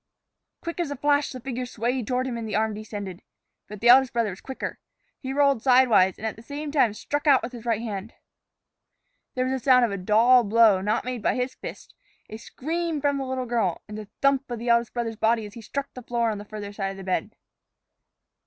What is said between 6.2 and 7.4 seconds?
at the same time struck